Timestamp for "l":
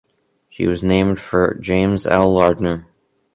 2.07-2.33